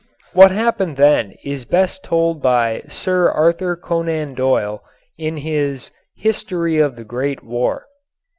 What 0.33 0.49
happened 0.49 0.97
then 0.97 1.35
is 1.43 1.63
best 1.65 2.03
told 2.03 2.41
by 2.41 2.81
Sir 2.87 3.29
Arthur 3.29 3.75
Conan 3.75 4.33
Doyle 4.33 4.81
in 5.19 5.37
his 5.37 5.91
"History 6.15 6.79
of 6.79 6.95
the 6.95 7.03
Great 7.05 7.43
War." 7.43 7.85